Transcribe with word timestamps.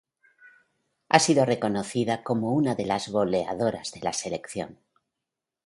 Ha 1.09 1.19
sido 1.19 1.45
reconocida 1.45 2.23
como 2.23 2.53
una 2.53 2.73
de 2.73 2.87
las 2.87 3.09
"goleadoras" 3.09 3.91
de 3.91 3.99
la 3.99 4.13
selección. 4.13 4.79